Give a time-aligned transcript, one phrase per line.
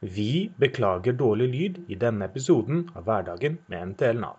[0.00, 4.38] Vi beklager dårlig lyd i denne episoden av Hverdagen med NTL Nav.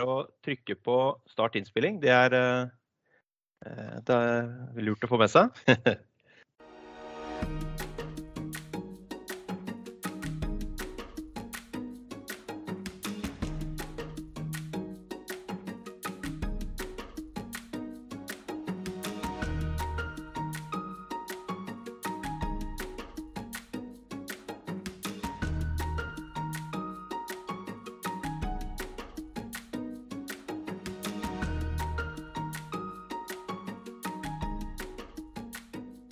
[0.00, 0.96] Å trykke på
[1.28, 5.56] start innspilling, det er, eh, det er lurt å få med seg.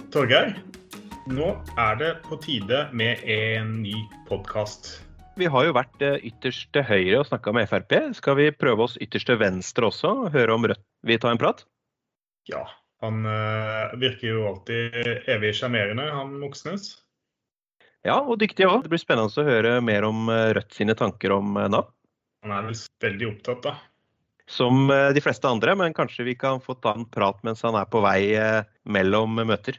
[0.08, 0.54] Torgeir,
[1.28, 3.92] nå er det på tide med en ny
[4.24, 4.86] podkast.
[5.36, 7.92] Vi har jo vært eh, ytterst til høyre og snakka med Frp.
[8.16, 11.40] Skal vi prøve oss ytterst til venstre også og høre om Rødt vil ta en
[11.40, 11.60] prat?
[12.48, 12.62] Ja,
[13.04, 16.88] han øh, virker jo alltid evig sjarmerende, han Moxnes.
[18.06, 18.86] Ja, og dyktig òg.
[18.86, 21.92] Det blir spennende å høre mer om eh, Rødt sine tanker om eh, Nav.
[22.46, 23.76] Han er vel veldig opptatt, da.
[24.48, 27.76] Som eh, de fleste andre, men kanskje vi kan få ta en prat mens han
[27.76, 29.76] er på vei eh, mellom møter.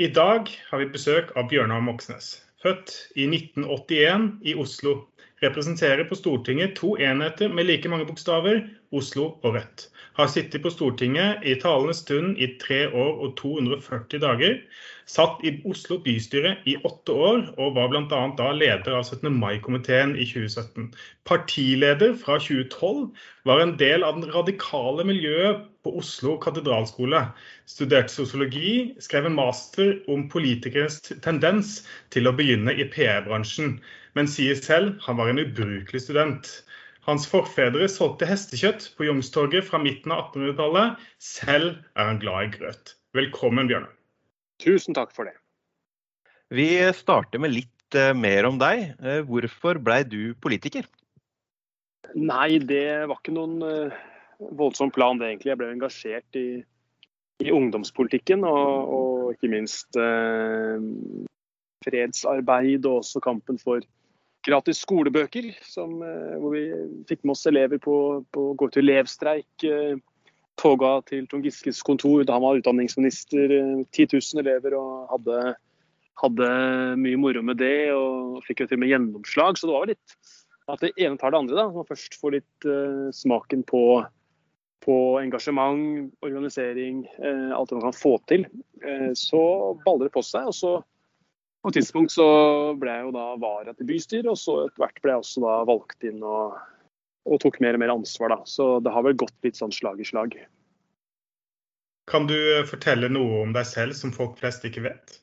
[0.00, 2.28] I dag har vi besøk av Bjørnar Moxnes.
[2.64, 4.94] Født i 1981 i Oslo.
[5.44, 8.62] Representerer på Stortinget to enheter med like mange bokstaver,
[8.96, 9.84] Oslo og Rødt.
[10.16, 14.56] Har sittet på Stortinget i talende stund i tre år og 240 dager.
[15.04, 18.22] Satt i Oslo bystyre i åtte år, og var bl.a.
[18.40, 19.28] da leder av 17.
[19.36, 20.94] mai-komiteen i 2017.
[21.28, 23.04] Partileder fra 2012,
[23.44, 27.22] var en del av den radikale miljøet på Oslo katedralskole.
[27.68, 31.80] Studerte sosiologi, skrev en master om politikernes tendens
[32.14, 33.78] til å begynne i PR-bransjen,
[34.18, 36.50] men sier selv han var en ubrukelig student.
[37.08, 41.00] Hans forfedre solgte hestekjøtt på Youngstorget fra midten av 1800-tallet.
[41.22, 42.94] Selv er han glad i grøt.
[43.16, 43.94] Velkommen, Bjørnar.
[44.60, 45.34] Tusen takk for det.
[46.52, 48.90] Vi starter med litt eh, mer om deg.
[49.00, 50.84] Eh, Hvorfor blei du politiker?
[52.18, 53.98] Nei, det var ikke noen eh,
[54.40, 55.52] voldsom plan, det egentlig.
[55.52, 56.48] Jeg ble engasjert i,
[57.44, 60.76] i ungdomspolitikken og, og ikke minst eh,
[61.84, 63.84] fredsarbeid og også kampen for
[64.46, 65.50] gratis skolebøker.
[65.66, 66.66] Som, eh, hvor vi
[67.08, 67.96] fikk med oss elever på,
[68.32, 69.66] på å gå til elevstreik.
[69.66, 69.98] Eh,
[70.60, 73.56] toga til Trond Giskes kontor da han var utdanningsminister.
[73.56, 75.54] eh, 10 000 elever og hadde,
[76.22, 76.50] hadde
[77.00, 77.92] mye moro med det.
[77.96, 79.58] Og fikk jo til og med gjennomslag.
[79.58, 80.18] Så det var litt
[80.70, 81.56] at det ene tar det andre.
[81.56, 83.82] da, man først får litt uh, smaken på,
[84.90, 88.46] på engasjement, organisering, eh, alt det man kan få til,
[88.82, 89.42] eh, så
[89.84, 90.50] baller det på seg.
[90.50, 90.72] og så
[91.60, 92.26] på et tidspunkt så
[92.80, 95.56] ble jeg jo da vara til bystyret, og så etter hvert ble jeg også da
[95.68, 96.54] valgt inn og,
[97.28, 98.32] og tok mer og mer ansvar.
[98.32, 98.40] da.
[98.48, 100.38] Så det har vel gått litt sånn slag i slag.
[102.10, 105.20] Kan du eh, fortelle noe om deg selv som folk flest ikke vet?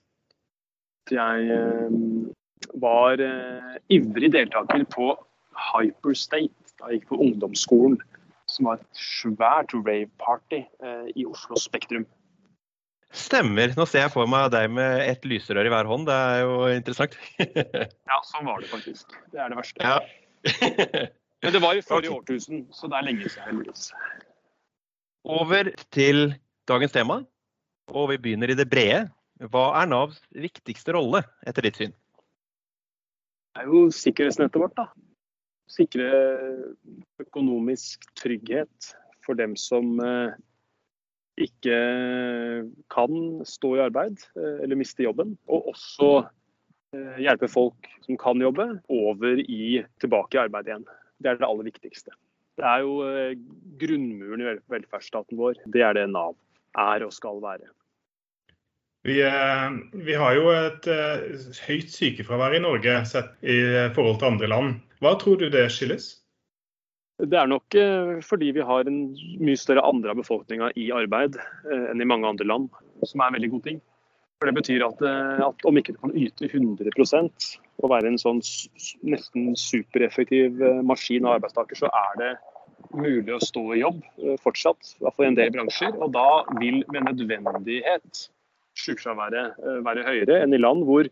[1.11, 1.97] Jeg eh,
[2.84, 5.16] var eh, ivrig deltaker på
[5.72, 7.97] Hyperstate da jeg gikk på ungdomsskolen,
[8.52, 12.08] som var et svært rave-party eh, i Oslo Spektrum.
[13.16, 13.72] Stemmer.
[13.78, 16.08] Nå ser jeg for meg deg med et lysrør i hver hånd.
[16.09, 17.16] Det er jo interessant.
[18.09, 19.16] Ja, sånn var det faktisk.
[19.31, 19.84] Det er det verste.
[19.84, 20.00] ja.
[21.44, 23.59] Men det var i forrige årtusen, så det er lenge siden.
[25.28, 26.31] Over til
[26.69, 27.19] dagens tema,
[27.94, 29.03] og vi begynner i det brede.
[29.53, 31.94] Hva er Navs viktigste rolle, etter ditt syn?
[33.53, 34.88] Det er jo sikkerhetsnettet vårt, da.
[35.67, 36.07] Sikre
[37.19, 38.94] økonomisk trygghet
[39.28, 40.35] for dem som eh,
[41.47, 41.78] ikke
[42.94, 43.17] kan
[43.47, 45.35] stå i arbeid eh, eller miste jobben.
[45.51, 46.11] Og også
[46.95, 50.88] eh, hjelpe folk som kan jobbe, over i tilbake i arbeid igjen.
[51.19, 52.16] Det er det aller viktigste.
[52.57, 53.01] Det er jo
[53.78, 55.59] grunnmuren i velferdsstaten vår.
[55.69, 56.34] Det er det Nav
[56.78, 57.69] er og skal være.
[59.05, 59.19] Vi,
[60.07, 60.88] vi har jo et
[61.67, 63.59] høyt sykefravær i Norge sett i
[63.94, 64.73] forhold til andre land.
[65.03, 66.16] Hva tror du det skyldes?
[67.18, 68.97] Det er nok eh, fordi vi har en
[69.41, 72.68] mye større andre av befolkninga i arbeid eh, enn i mange andre land,
[73.09, 73.80] som er en veldig god ting.
[74.38, 77.47] For Det betyr at, eh, at om ikke du kan yte 100%
[77.82, 78.44] og være en sånn
[79.05, 82.32] nesten supereffektiv maskin og arbeidstaker, så er det
[82.94, 84.03] mulig å stå i jobb
[84.41, 85.97] fortsatt, i hvert fall i en del bransjer.
[85.97, 88.28] Og da vil med nødvendighet
[88.78, 91.09] sykefraværet være høyere enn i land hvor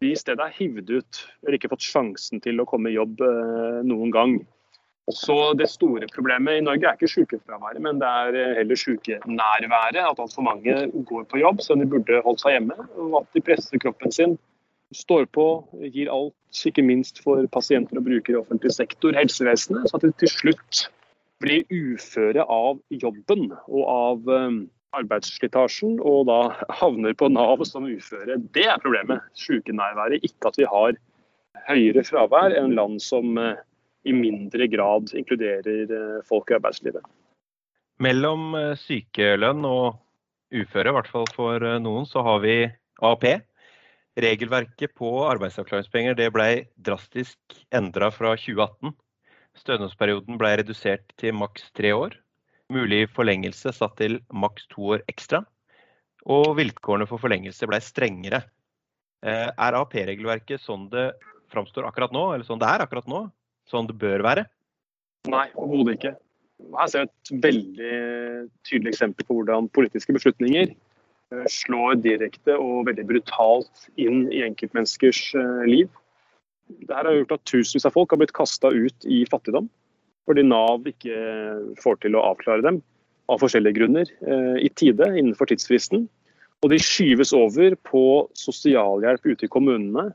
[0.00, 3.22] vi i stedet har hivd ut eller ikke fått sjansen til å komme i jobb
[3.24, 4.36] eh, noen gang.
[5.12, 10.02] Så Det store problemet i Norge er ikke sykefraværet, men det er eh, heller sykenærværet.
[10.02, 10.74] At altfor mange
[11.06, 12.76] går på jobb som de burde holdt seg hjemme.
[12.98, 14.34] Og at de presser kroppen sin,
[14.94, 15.46] står på,
[15.94, 16.34] gir alt,
[16.66, 19.86] ikke minst for pasienter og brukere i offentlig sektor, helsevesenet.
[19.86, 20.86] Så at de til slutt
[21.42, 24.58] blir uføre av jobben og av, eh,
[24.96, 26.40] arbeidsslitasjen og da
[26.78, 28.38] havner på Nav som uføre.
[28.54, 29.24] Det er problemet.
[29.38, 30.24] Sykenærværet.
[30.26, 30.96] Ikke at vi har
[31.66, 33.58] høyere fravær enn land som eh,
[34.06, 37.04] i mindre grad inkluderer eh, folk i arbeidslivet.
[38.02, 39.96] Mellom eh, sykelønn og
[40.54, 42.58] uføre, i hvert fall for noen, så har vi
[43.02, 43.26] AAP.
[44.16, 46.48] Regelverket på arbeidsavklaringspenger det ble
[46.80, 48.94] drastisk endra fra 2018.
[49.56, 52.16] Stønadsperioden ble redusert til maks tre år.
[52.72, 55.44] Mulig forlengelse satt til maks to år ekstra.
[56.26, 58.42] Og vilkårene for forlengelse ble strengere.
[59.22, 61.12] Eh, er AAP-regelverket sånn det
[61.52, 63.22] framstår akkurat nå, eller sånn det er akkurat nå?
[63.70, 64.46] Sånn det bør være?
[65.30, 66.12] Nei, overhodet ikke.
[66.74, 67.96] Her ser vi et veldig
[68.66, 75.22] tydelig eksempel på hvordan politiske beslutninger eh, slår direkte og veldig brutalt inn i enkeltmenneskers
[75.38, 75.90] eh, liv.
[76.82, 79.70] Dette har gjort at tusenvis av folk har blitt kasta ut i fattigdom
[80.26, 81.16] fordi Nav ikke
[81.82, 82.82] får til å avklare dem
[83.32, 86.06] av forskjellige grunner eh, i tide innenfor tidsfristen.
[86.64, 88.04] Og de skyves over på
[88.38, 90.10] sosialhjelp ute i kommunene.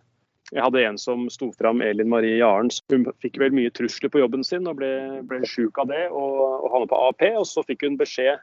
[0.52, 2.72] Jeg hadde en som sto fram, Elin Marie Jaren.
[2.92, 4.92] Hun fikk vel mye trusler på jobben sin og ble,
[5.28, 7.28] ble sjuk av det og, og havnet på AAP.
[7.40, 8.42] Og så fikk hun beskjed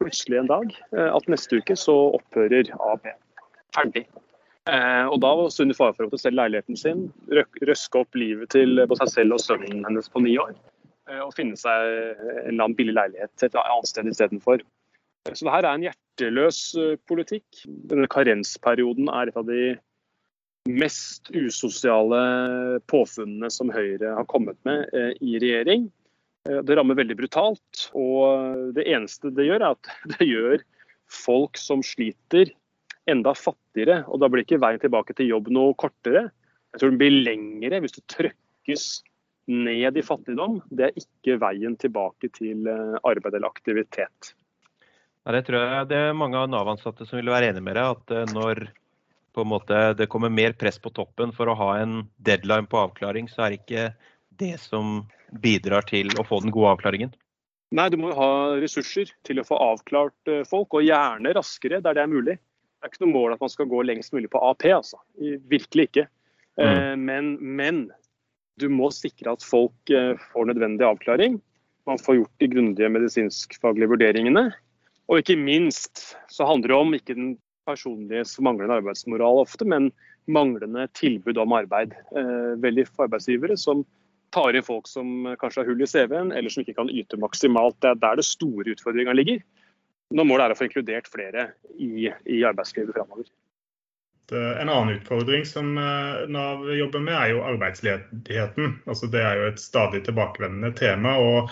[0.00, 3.10] plutselig en dag eh, at neste uke så opphører AAP.
[3.74, 4.06] Ferdig.
[4.70, 8.76] Eh, og da var Sunni fare for å selge leiligheten sin, røske opp livet til
[8.84, 10.52] både seg selv og sønnen hennes på ni år.
[11.10, 14.64] Eh, og finne seg en eller annen billig leilighet et annet sted istedenfor.
[15.30, 17.62] Så det her er en hjerteløs eh, politikk.
[17.90, 19.74] Denne karensperioden er et av de
[20.70, 22.20] mest usosiale
[22.90, 25.88] påfunnene som Høyre har kommet med eh, i regjering.
[26.40, 27.88] Det rammer veldig brutalt.
[27.98, 30.64] Og det eneste det gjør, er at det gjør
[31.10, 32.54] folk som sliter,
[33.10, 34.04] enda fattigere.
[34.08, 36.28] Og da blir ikke veien tilbake til jobb noe kortere.
[36.70, 38.84] Jeg tror den blir lengre hvis det trøkkes
[39.50, 44.34] ned i fattigdom, det er ikke veien tilbake til eh, arbeid eller aktivitet.
[45.26, 47.98] Ja, det tror jeg det er mange av Nav-ansatte som vil være enig med deg.
[47.98, 48.68] At eh, når
[49.46, 53.46] måte, det kommer mer press på toppen for å ha en deadline på avklaring, så
[53.46, 53.84] er det ikke
[54.40, 55.04] det som
[55.42, 57.12] bidrar til å få den gode avklaringen.
[57.76, 61.98] Nei, du må ha ressurser til å få avklart eh, folk, og gjerne raskere der
[61.98, 62.38] det er mulig.
[62.80, 64.98] Det er ikke noe mål at man skal gå lengst mulig på AP, altså.
[65.52, 66.06] Virkelig ikke.
[66.60, 67.04] Mm.
[67.06, 67.76] Men, men
[68.60, 71.38] du må sikre at folk eh, får nødvendig avklaring.
[71.88, 74.50] Man får gjort de grundige medisinskfaglige vurderingene.
[75.10, 77.32] Og ikke minst så handler det om ikke den
[77.68, 79.90] personlige manglende arbeidsmoral ofte, men
[80.30, 81.96] manglende tilbud om arbeid.
[82.16, 83.82] Eh, veldig for arbeidsgivere som
[84.34, 87.80] tar inn folk som kanskje har hull i CV-en, eller som ikke kan yte maksimalt.
[87.82, 89.42] Det er der det store utfordringa ligger.
[90.14, 93.26] Nå målet er å få inkludert flere i, i arbeidslivet framover.
[94.32, 98.80] Eh, en annen utfordring som eh, Nav jobber med, er jo arbeidsledigheten.
[98.86, 101.16] Altså, det er jo et stadig tilbakevendende tema.
[101.18, 101.50] og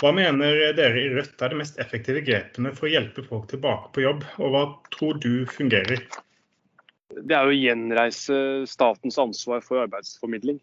[0.00, 3.92] Hva mener dere i Rødt er de mest effektive grepene for å hjelpe folk tilbake
[3.94, 4.64] på jobb, og hva
[4.94, 6.02] tror du fungerer?
[7.10, 8.36] Det er å gjenreise
[8.70, 10.60] statens ansvar for arbeidsformidling.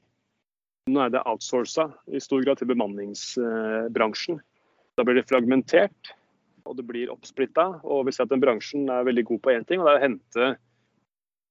[0.87, 4.39] Nå er det outsourca i stor grad til bemanningsbransjen.
[4.97, 6.15] Da blir det fragmentert
[6.67, 7.67] og det blir oppsplitta.
[7.87, 9.99] Og vi ser at den bransjen er veldig god på én ting, og det er
[9.99, 10.49] å hente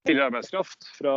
[0.06, 1.14] tidligere arbeidskraft fra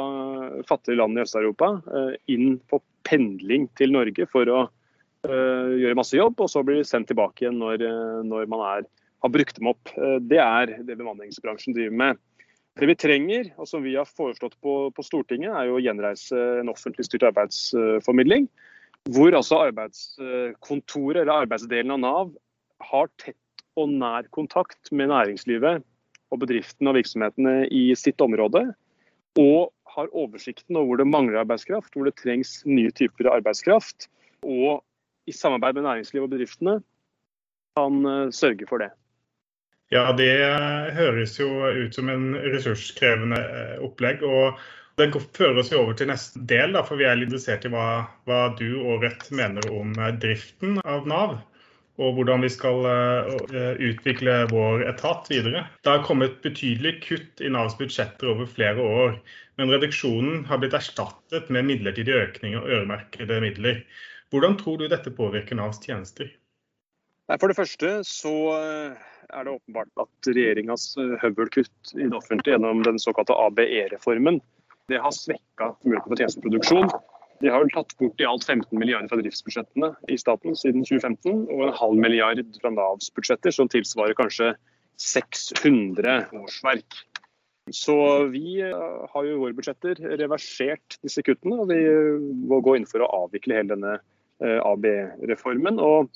[0.70, 6.18] fattige land i Øst-Europa eh, inn på pendling til Norge for å eh, gjøre masse
[6.18, 8.88] jobb, og så blir de sendt tilbake igjen når, eh, når man er,
[9.24, 9.94] har brukt dem opp.
[10.32, 12.24] Det er det bemanningsbransjen driver med.
[12.80, 16.44] Det vi trenger, og som vi har foreslått på, på Stortinget, er jo å gjenreise
[16.62, 18.48] en offentlig styrt arbeidsformidling.
[19.12, 22.31] Hvor altså arbeidskontoret, eller arbeidsdelen av Nav,
[22.90, 23.36] har tett
[23.80, 25.84] og nær kontakt med næringslivet
[26.30, 28.68] og bedriftene og virksomhetene i sitt område.
[29.40, 34.09] Og har oversikten over hvor det mangler arbeidskraft, hvor det trengs nye typer arbeidskraft.
[34.45, 34.83] Og
[35.30, 36.80] i samarbeid med næringslivet og bedriftene
[37.78, 38.92] kan eh, sørge for det.
[39.90, 40.30] Ja, det
[40.94, 44.24] høres jo ut som en ressurskrevende eh, opplegg.
[44.24, 44.59] og
[45.00, 48.04] det fører oss over til neste del, da, for vi er litt interessert i hva,
[48.28, 51.38] hva du og Rødt mener om eh, driften av Nav
[52.00, 55.66] og hvordan vi skal eh, utvikle vår etat videre.
[55.84, 59.18] Det har kommet betydelig kutt i Navs budsjetter over flere år,
[59.60, 63.82] men reduksjonen har blitt erstattet med midlertidig økning og øremerkede midler.
[64.32, 66.30] Hvordan tror du dette påvirker Navs tjenester?
[67.30, 72.56] For det første så eh, er det åpenbart at regjeringas eh, høvelkutt i det offentlige
[72.56, 74.40] gjennom den såkalte ABE-reformen
[74.90, 76.92] det har svekka muligheten for tjenesteproduksjon
[77.40, 81.46] de har vel tatt bort i alt 15 milliarder fra driftsbudsjettene i staten siden 2015,
[81.48, 84.52] og en halv milliard fra Navs budsjetter, som tilsvarer kanskje
[85.00, 86.98] 600 årsverk.
[87.72, 87.96] Så
[88.34, 91.80] vi eh, har jo i våre budsjetter reversert disse kuttene, og vi
[92.50, 93.94] må gå inn for å avvikle hele denne
[94.44, 95.80] eh, AB-reformen.
[95.80, 96.10] Og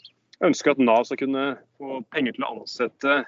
[0.44, 1.46] ønsker at Nav skal kunne
[1.78, 3.22] få penger til å ansette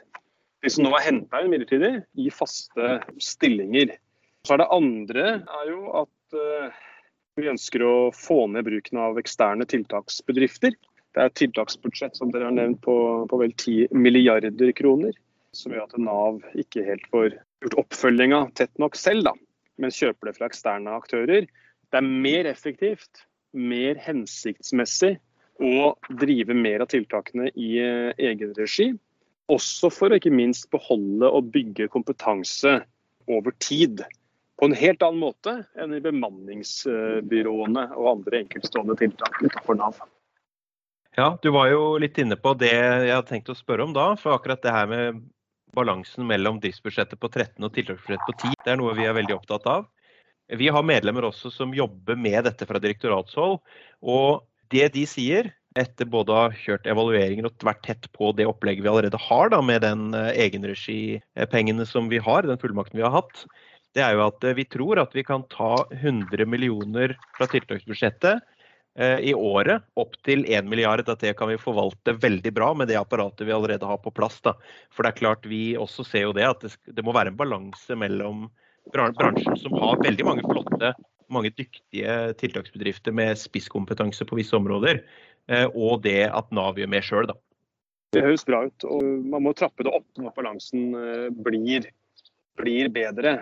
[0.66, 3.94] de som nå er henta inn midlertidig, i faste stillinger.
[4.46, 6.40] Så er det andre er jo at
[7.36, 10.76] vi ønsker å få ned bruken av eksterne tiltaksbedrifter.
[11.16, 12.96] Det er et tiltaksbudsjett som dere har nevnt på,
[13.32, 15.16] på vel 10 milliarder kroner.
[15.56, 19.36] Som gjør at Nav ikke helt får gjort oppfølginga tett nok selv, da,
[19.80, 21.48] men kjøper det fra eksterne aktører.
[21.92, 23.24] Det er mer effektivt,
[23.56, 25.16] mer hensiktsmessig
[25.64, 28.90] å drive mer av tiltakene i eh, egen regi.
[29.52, 32.82] Også for å ikke minst beholde og bygge kompetanse
[33.32, 34.04] over tid.
[34.60, 40.00] På en helt annen måte enn i bemanningsbyråene og andre enkeltstående tiltak utenfor Nav.
[41.16, 44.14] Ja, Du var jo litt inne på det jeg hadde tenkt å spørre om da.
[44.20, 45.22] For akkurat det her med
[45.76, 49.36] balansen mellom driftsbudsjettet på 13 og tiltaksbudsjettet på 10, det er noe vi er veldig
[49.36, 49.86] opptatt av.
[50.48, 53.60] Vi har medlemmer også som jobber med dette fra direktoratshold.
[54.06, 58.48] Og det de sier, etter både å ha kjørt evalueringer og vært tett på det
[58.48, 63.04] opplegget vi allerede har da, med den eh, egenregipengene som vi har, den fullmakten vi
[63.04, 63.44] har hatt,
[63.96, 68.44] det er jo at eh, vi tror at vi kan ta 100 millioner fra tiltaksbudsjettet
[69.00, 71.06] eh, i året opp til 1 milliard.
[71.08, 74.42] At det kan vi forvalte veldig bra med det apparatet vi allerede har på plass.
[74.44, 74.58] Da.
[74.92, 77.96] For det er klart vi også ser jo det at det, må være en balanse
[77.96, 78.50] mellom
[78.94, 80.92] bransjen som har veldig mange flotte,
[81.34, 85.02] mange dyktige tiltaksbedrifter med spisskompetanse på visse områder,
[85.50, 87.32] eh, og det at Nav gjør mer sjøl.
[88.14, 88.86] Det høres bra ut.
[88.86, 91.90] og Man må trappe det opp når balansen eh, blir,
[92.60, 93.40] blir bedre.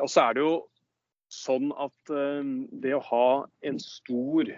[0.00, 0.56] Og så er det jo
[1.30, 2.50] sånn at eh,
[2.82, 3.28] det å ha
[3.68, 4.50] en stor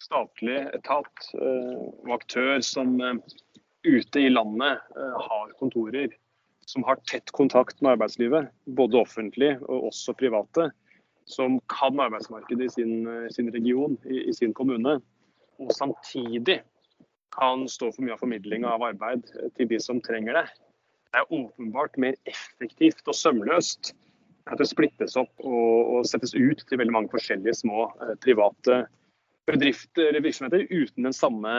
[0.00, 2.94] statlig etat og aktør som
[3.84, 6.14] ute i landet har kontorer
[6.70, 10.70] som har tett kontakt med arbeidslivet, både offentlig og også private,
[11.30, 12.92] som kan arbeidsmarkedet i sin,
[13.34, 14.98] sin region, i, i, sin kommune,
[15.60, 16.60] og samtidig
[17.34, 19.26] kan stå for mye av formidlinga av arbeid
[19.58, 20.46] til de som trenger det.
[21.10, 23.92] Det er åpenbart mer effektivt og sømløst
[24.50, 28.84] at det splittes opp og, og settes ut til veldig mange forskjellige små eh, private
[29.50, 31.52] bedrifter virksomheter uten den samme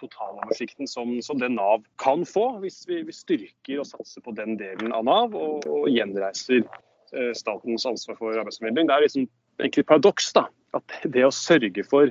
[0.00, 4.56] totaloversikten som, som det Nav kan få, hvis vi, vi, styrker og satser på den
[4.60, 8.88] delen av Nav og, og gjenreiser eh, statens ansvar for arbeidsformidling.
[8.88, 9.28] Det er liksom
[9.60, 12.10] egentlig et paradoks da, at det å sørge for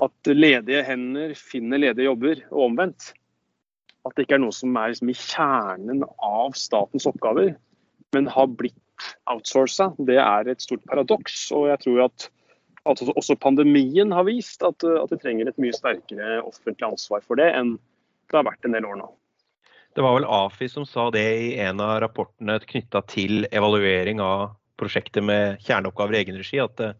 [0.00, 3.10] at ledige hender finner ledige jobber, og omvendt,
[4.06, 7.52] at det ikke er noe som er liksom i kjernen av statens oppgaver,
[8.16, 8.78] men har blitt
[9.30, 11.50] outsourca, det er et stort paradoks.
[11.56, 12.30] og jeg tror at
[12.88, 17.40] at også pandemien har vist at, at vi trenger et mye sterkere offentlig ansvar for
[17.40, 17.74] det enn
[18.30, 19.08] det har vært en del år nå.
[19.96, 24.52] Det var vel AFI som sa det i en av rapportene knytta til evaluering av
[24.80, 26.94] prosjektet med kjerneoppgaver i egen regi, at eh,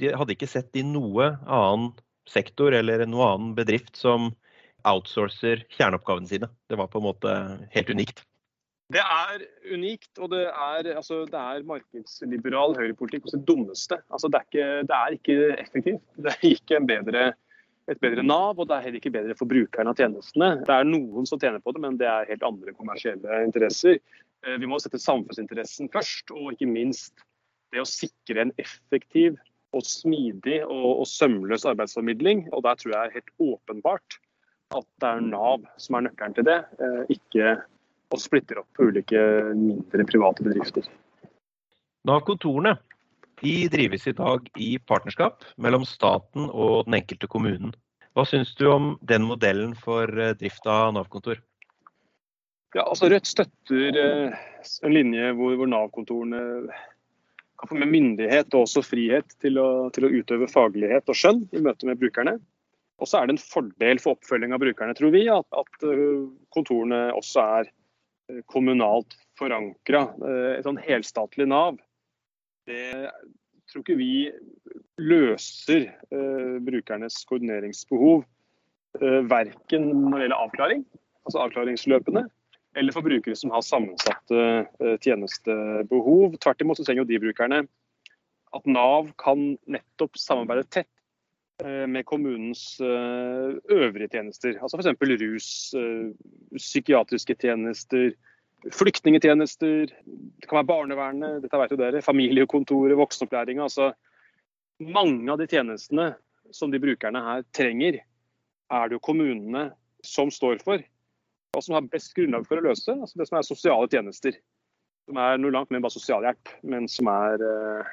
[0.00, 1.92] de hadde ikke sett i noe annen
[2.28, 4.32] sektor eller noe annen bedrift som
[4.88, 6.48] outsourcer kjerneoppgavene sine.
[6.72, 7.34] Det var på en måte
[7.76, 8.24] helt unikt.
[8.92, 13.98] Det er unikt, og det er, altså, det er markedsliberal høyrepolitikk hos det dummeste.
[14.12, 16.02] Altså, det, er ikke, det, er ikke, effektivt.
[16.18, 17.22] Det er ikke bedre,
[17.90, 20.50] et bedre Nav, og det er heller ikke bedre for brukerne av tjenestene.
[20.66, 23.96] Det er noen som tjener på det, men det er helt andre kommersielle interesser.
[24.44, 27.24] Eh, vi må sette samfunnsinteressen først, og ikke minst
[27.72, 29.38] det å sikre en effektiv
[29.72, 32.48] og smidig og, og sømløs arbeidsformidling.
[32.52, 34.20] Og der tror jeg helt åpenbart
[34.76, 37.56] at det er Nav som er nøkkelen til det, eh, ikke
[38.12, 39.20] og splitter opp på ulike
[39.56, 40.88] mindre private bedrifter.
[42.08, 42.76] Nav-kontorene
[43.42, 47.72] drives i dag i partnerskap mellom staten og den enkelte kommunen.
[48.12, 51.40] Hva syns du om den modellen for eh, drift av Nav-kontor?
[52.76, 54.40] Ja, altså Rødt støtter eh,
[54.84, 56.42] en linje hvor, hvor Nav-kontorene
[57.62, 61.44] kan få med myndighet og også frihet til å, til å, utøve faglighet og skjønn
[61.54, 62.36] i møte med brukerne.
[63.02, 66.26] Og så er det en fordel for oppfølging av brukerne, tror vi, at, at eh,
[66.54, 67.72] kontorene også er
[68.50, 70.06] kommunalt forankra.
[70.22, 71.78] Eh, et sånn helstatlig Nav,
[72.68, 73.10] det
[73.70, 74.30] tror ikke vi
[75.00, 78.24] løser eh, brukernes koordineringsbehov.
[79.00, 80.86] Eh, verken når det gjelder avklaring,
[81.26, 82.26] altså avklaringsløpene,
[82.76, 86.36] eller for brukere som har sammensatte eh, tjenestebehov.
[86.42, 87.62] Tvert imot så trenger jo de brukerne
[88.52, 90.90] at Nav kan nettopp samarbeide tett
[91.62, 94.56] med kommunens eh, øvrige tjenester.
[94.62, 95.22] Altså F.eks.
[95.22, 95.48] rus,
[96.56, 98.12] psykiatriske tjenester,
[98.70, 103.66] flyktningetjenester, det kan være barnevernet, dette vet jo dere, familiekontoret, voksenopplæringa.
[103.66, 103.90] Altså,
[104.82, 106.12] mange av de tjenestene
[106.54, 108.00] som de brukerne her trenger,
[108.72, 109.70] er det jo kommunene
[110.06, 110.82] som står for.
[111.52, 112.94] Og som har best grunnlag for å løse.
[112.94, 114.38] Altså det som er sosiale tjenester.
[115.08, 117.90] Som er noe langt mer bare sosialhjelp, men som er eh,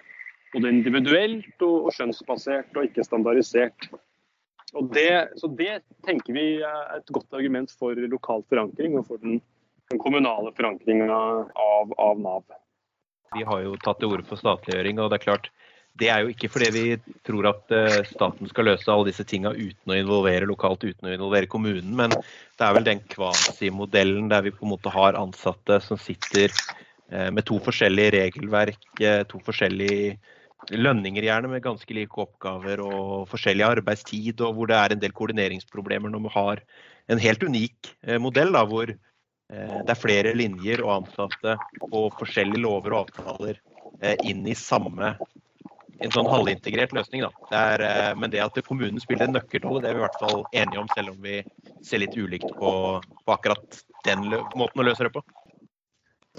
[0.53, 3.89] både individuelt og, og skjønnsbasert og ikke standardisert.
[4.77, 9.21] Og det, så det tenker vi er et godt argument for lokal forankring og for
[9.21, 9.39] den
[9.89, 11.13] den kommunale forankringa
[11.53, 12.43] av, av, Nav.
[13.35, 15.49] Vi har jo tatt til orde for statliggjøring, og det er klart
[15.99, 16.83] det er jo ikke fordi vi
[17.27, 21.15] tror at eh, staten skal løse alle disse tinga uten å involvere lokalt, uten å
[21.15, 25.81] involvere kommunen, men det er vel den kvasi-modellen der vi på en måte har ansatte
[25.83, 30.15] som sitter eh, med to forskjellige regelverk, eh, to forskjellige
[30.69, 35.15] lønninger gjerne med ganske like oppgaver og forskjellig arbeidstid, og hvor det er en del
[35.17, 36.63] koordineringsproblemer når vi har
[37.09, 41.55] en helt unik modell da, hvor det er flere linjer og ansatte
[41.89, 43.57] og forskjellige lover og avtaler
[44.21, 45.15] inn i samme
[45.99, 47.25] en sånn halvintegrert løsning.
[47.51, 50.19] Det er, eh, men det at kommunen spiller en nøkkelrolle, det er vi i hvert
[50.19, 51.41] fall enige om, selv om vi
[51.83, 55.23] ser litt ulikt på, på akkurat den måten å løse det på.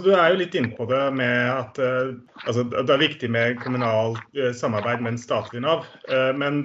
[0.05, 2.15] Du er jo litt inne på det med at uh,
[2.47, 5.85] altså, det er viktig med kommunalt uh, samarbeid med en statlig Nav.
[6.11, 6.65] Uh, men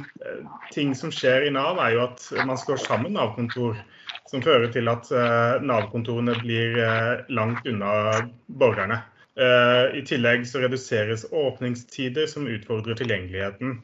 [0.74, 3.78] ting som skjer i Nav, er jo at man slår sammen Nav-kontor.
[4.26, 5.06] Som fører til at
[5.62, 6.80] Nav-kontorene blir
[7.30, 7.92] langt unna
[8.58, 8.98] borgerne.
[9.36, 13.82] Eh, I tillegg så reduseres åpningstider som utfordrer tilgjengeligheten.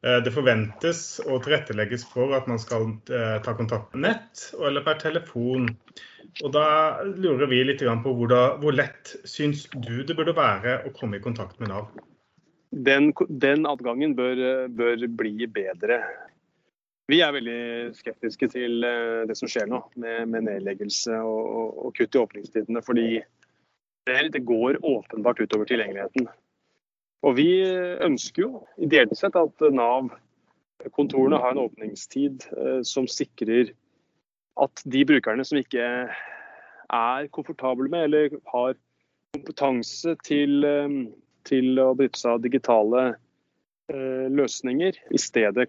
[0.00, 4.84] Eh, det forventes og tilrettelegges for at man skal eh, ta kontakt på nett eller
[4.86, 5.68] per telefon.
[6.44, 10.80] Og Da lurer vi litt på hvor, da, hvor lett syns du det burde være
[10.86, 11.90] å komme i kontakt med Nav?
[12.70, 16.00] Den, den adgangen bør, bør, bli bedre.
[17.10, 17.62] Vi er veldig
[17.98, 18.86] skeptiske til
[19.26, 22.84] det som skjer nå, med, med nedleggelse og, og, og kutt i åpningstidene.
[22.86, 23.08] fordi
[24.06, 26.30] det går åpenbart utover tilgjengeligheten.
[27.26, 27.48] Og Vi
[28.00, 33.74] ønsker jo ideelt sett at Nav-kontorene har en åpningstid eh, som sikrer
[34.60, 35.88] at de brukerne som ikke
[36.90, 38.78] er komfortable med eller har
[39.36, 40.96] kompetanse til, eh,
[41.48, 43.04] til å benytte seg av digitale
[43.92, 45.68] eh, løsninger, i stedet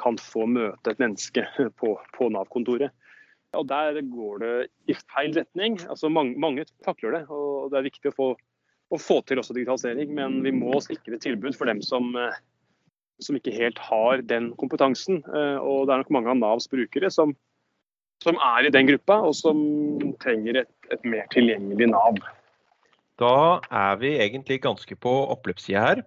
[0.00, 1.46] kan få møte et menneske
[1.80, 2.90] på, på Nav-kontoret.
[3.56, 4.54] Og Der går det
[4.92, 5.78] i feil retning.
[5.88, 8.26] Altså Mange, mange takler det, og det er viktig å få,
[8.88, 10.12] å få, til også digitalisering.
[10.16, 12.38] Men vi må sikre tilbud for dem som, eh,
[13.20, 15.22] som ikke helt har den kompetansen.
[15.26, 17.36] Eh, og Det er nok mange av Navs brukere som,
[18.22, 19.58] som er i den gruppa, og som
[20.20, 22.18] trenger et, et, mer tilgjengelig Nav.
[23.18, 26.04] Da er vi egentlig ganske på oppløpssida her.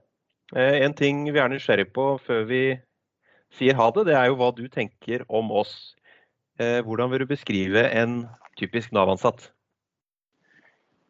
[0.55, 2.63] Eh, en ting vi er nysgjerrig på før vi
[3.51, 5.95] sier ha det, det er jo hva du tenker om oss.
[6.61, 8.27] Hvordan vil du beskrive en
[8.59, 9.47] typisk Nav-ansatt?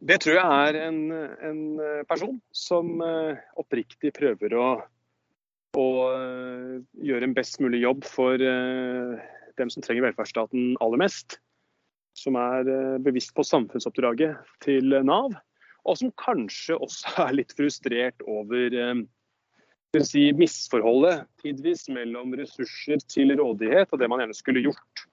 [0.01, 0.99] Det tror jeg er en,
[1.45, 1.61] en
[2.09, 4.69] person som eh, oppriktig prøver å,
[5.77, 11.37] å, eh, gjøre en best mulig jobb for dem som trenger velferdsstaten aller mest.
[12.17, 12.67] Som er
[13.05, 15.37] bevisst på samfunnsoppdraget til Nav,
[15.87, 18.73] og som kanskje også er litt frustrert over
[19.99, 25.05] si, misforholdet tidvis mellom ressurser til rådighet og det man gjerne skulle gjort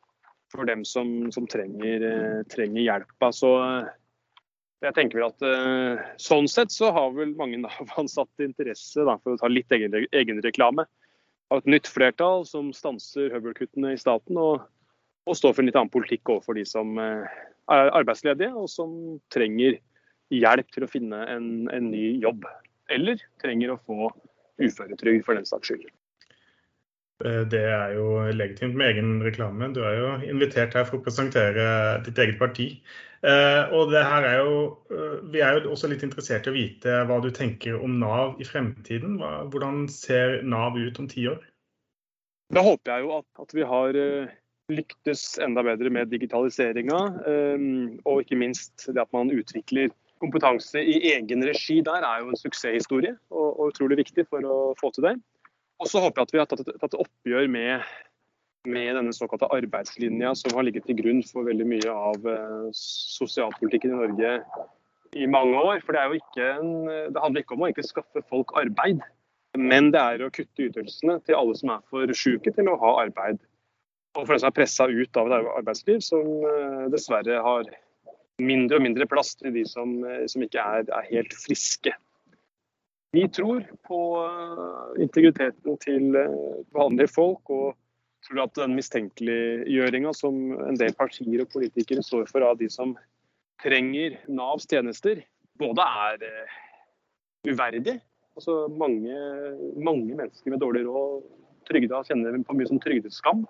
[0.53, 3.27] for dem som, som trenger, eh, trenger, så...
[3.29, 3.51] Altså,
[4.85, 9.35] jeg tenker vel at eh, Sånn sett så har vel mange Nav-ansatte interesse, da, for
[9.35, 10.87] å ta litt egenreklame,
[11.49, 14.67] av et nytt flertall som stanser høvelkuttene i staten og,
[15.25, 17.39] og, står for en litt annen politikk overfor de som eh,
[17.73, 18.93] er arbeidsledige og som
[19.33, 19.79] trenger
[20.35, 22.45] hjelp til å finne en, en ny jobb.
[22.93, 24.11] Eller trenger å få
[24.61, 25.89] uføretrygd for den saks skyld.
[27.25, 29.73] Eh, det er jo legitimt med egen reklame.
[29.75, 31.67] Du er jo invitert her for å presentere
[32.07, 32.69] ditt eget parti.
[33.27, 34.59] Eh, og det her er jo,
[34.95, 38.41] eh, Vi er jo også litt interessert i å vite hva du tenker om Nav
[38.41, 39.19] i fremtiden.
[39.51, 41.43] Hvordan ser Nav ut om ti år?
[42.55, 43.93] Da håper jeg jo at, at vi har
[44.71, 47.01] lyktes enda bedre med digitaliseringa.
[48.07, 49.91] Og ikke minst det at man utvikler
[50.23, 54.75] kompetanse i egen regi der er jo en suksesshistorie og, og utrolig viktig for å
[54.79, 55.19] få til det.
[55.79, 57.85] Og så håper jeg at vi har tatt tatt oppgjør med,
[58.67, 63.95] med, denne såkalte arbeidslinja som har ligget til grunn for veldig mye av uh, sosialpolitikken
[63.95, 64.33] i Norge
[65.17, 65.85] i mange år.
[65.85, 66.73] For det, er jo ikke en,
[67.15, 69.05] det handler ikke om å ikke skaffe folk arbeid,
[69.59, 72.97] men det er å kutte ytelsene til alle som er for syke til å ha
[73.05, 73.39] arbeid.
[74.19, 77.71] Og for dem som er pressa ut av et arbeidsliv som uh, dessverre har
[78.43, 81.95] mindre og mindre plass til de som, uh, som ikke er, er helt friske.
[83.11, 87.77] Vi tror på eh, integriteten til eh, vanlige folk, og
[88.27, 92.93] tror at den mistenkeliggjøringa som en del partier og politikere står for av de som
[93.63, 95.23] trenger Navs tjenester,
[95.59, 96.59] både er eh,
[97.49, 97.97] uverdig.
[98.37, 99.17] Altså mange,
[99.81, 101.25] mange mennesker med dårlig råd
[101.69, 103.47] trygda kjenner på mye som trygdeskam.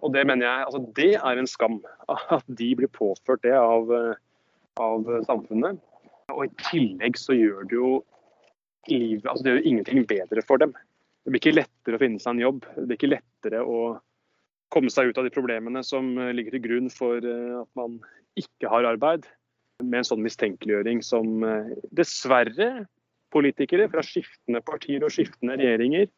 [0.00, 3.92] Og det mener jeg, altså det er en skam at de blir påført det av,
[4.80, 5.76] av samfunnet.
[6.32, 7.90] Og i tillegg så gjør det jo
[8.88, 10.72] livet altså Det gjør ingenting bedre for dem.
[11.24, 12.62] Det blir ikke lettere å finne seg en jobb.
[12.76, 13.80] Det blir ikke lettere å
[14.72, 17.98] komme seg ut av de problemene som eh, ligger til grunn for eh, at man
[18.40, 19.28] ikke har arbeid.
[19.80, 22.86] med en sånn mistenkeliggjøring som eh, dessverre
[23.32, 26.08] politikere fra skiftende partier og skiftende regjeringer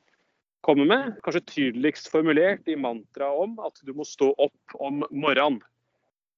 [0.67, 1.13] kommer med.
[1.23, 5.61] Kanskje tydeligst formulert i mantraet om at du må stå opp om morgenen.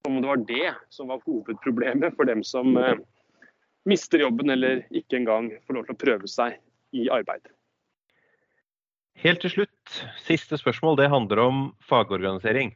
[0.05, 2.77] Som om det var det som var hovedproblemet for dem som
[3.89, 6.57] mister jobben eller ikke engang får lov til å prøve seg
[6.97, 7.51] i arbeid.
[9.23, 10.99] Helt til slutt, siste spørsmål.
[10.99, 12.75] Det handler om fagorganisering.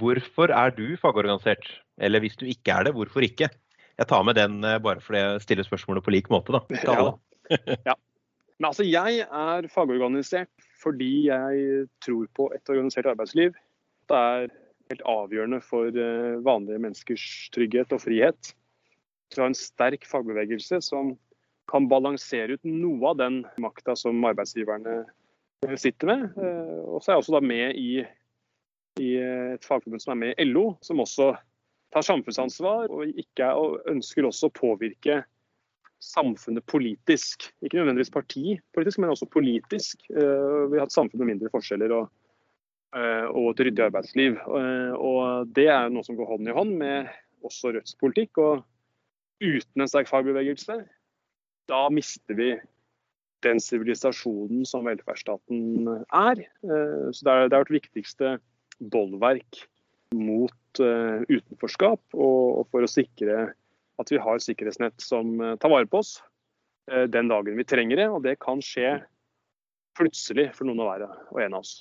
[0.00, 1.66] Hvorfor er du fagorganisert?
[2.00, 3.50] Eller hvis du ikke er det, hvorfor ikke?
[3.94, 6.64] Jeg tar med den eh, bare fordi jeg stiller spørsmålet på lik måte, da.
[6.72, 7.14] Til alle.
[7.50, 7.76] Ja.
[7.92, 7.94] ja.
[8.58, 13.54] Men altså, jeg er fagorganisert fordi jeg tror på et organisert arbeidsliv.
[14.10, 14.50] Det er
[14.90, 18.54] helt avgjørende for eh, vanlige menneskers trygghet og frihet.
[19.34, 21.14] Vi ha en sterk fagbevegelse som
[21.70, 25.00] kan balansere ut noe av den makta som arbeidsgiverne
[25.66, 26.26] eh, sitter med.
[26.84, 28.04] Og så er jeg også da med i,
[29.00, 29.10] i
[29.56, 31.32] et fagforbund som er med i LO, som også
[31.94, 35.22] tar samfunnsansvar og, ikke, og ønsker også å påvirke
[36.04, 37.48] samfunnet politisk.
[37.62, 40.04] Ikke nødvendigvis partipolitisk, men også politisk.
[40.10, 42.10] Eh, vi har et samfunn med mindre forskjeller og,
[42.96, 44.36] eh, og et ryddig arbeidsliv.
[44.36, 47.08] Eh, og Det er noe som går hånd i hånd med
[47.44, 48.38] også Rødts politikk.
[48.38, 48.64] og
[49.42, 50.78] Uten en sterk fagbevegelse,
[51.70, 52.52] da mister vi
[53.44, 56.44] den sivilisasjonen som velferdsstaten er.
[57.12, 58.36] Så Det er, vårt viktigste
[58.80, 59.64] bolverk
[60.14, 63.50] mot uh, utenforskap, og, for å sikre
[64.00, 66.20] at vi har sikkerhetsnett som uh, tar vare på oss
[66.84, 68.08] den dagen vi trenger det.
[68.12, 68.98] Og det kan skje
[69.96, 71.78] plutselig for noen å være og en av oss.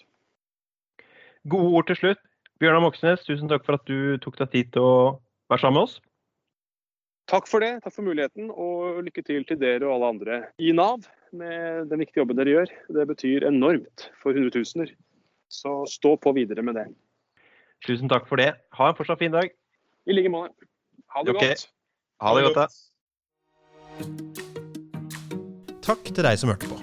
[1.50, 2.22] Gode ord til slutt.
[2.62, 4.98] Bjørnar Moxnes, tusen takk for at du tok deg tid til å
[5.52, 5.98] være sammen med oss.
[7.32, 10.74] Takk for det, takk for muligheten, og lykke til til dere og alle andre i
[10.76, 12.70] Nav med den viktige jobben dere gjør.
[12.98, 14.92] Det betyr enormt for hundretusener.
[15.48, 16.88] Så stå på videre med det.
[17.88, 18.54] Tusen takk for det.
[18.78, 19.48] Ha en fortsatt fin dag.
[20.08, 20.54] I like måte.
[21.16, 21.54] Ha det okay.
[21.54, 21.70] godt.
[22.24, 22.68] Ha det godt, da.
[25.84, 26.78] Takk til deg som hørte på.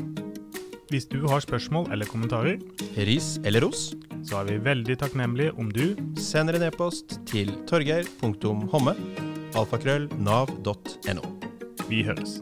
[0.90, 2.58] Hvis du har spørsmål eller kommentarer,
[3.06, 3.92] ris eller ros,
[4.26, 11.22] så er vi veldig takknemlige om du sender en e-post til torgeir.homme alfakrøll nav.no.
[11.88, 12.40] Vi høres.